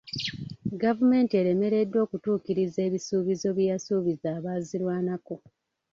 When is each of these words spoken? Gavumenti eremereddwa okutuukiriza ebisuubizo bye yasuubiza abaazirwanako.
Gavumenti 0.83 1.33
eremereddwa 1.41 1.99
okutuukiriza 2.05 2.79
ebisuubizo 2.87 3.47
bye 3.57 3.69
yasuubiza 3.71 4.27
abaazirwanako. 4.37 5.35